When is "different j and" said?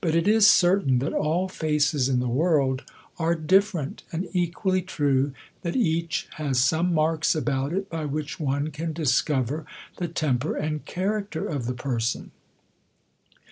3.35-4.27